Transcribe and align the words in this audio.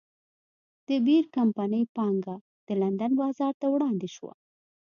د 0.87 0.89
بیر 1.05 1.23
کمپنۍ 1.35 1.83
پانګه 1.95 2.35
د 2.67 2.69
لندن 2.81 3.11
بازار 3.21 3.53
ته 3.61 3.65
وړاندې 3.73 4.07
شوه. 4.15 4.33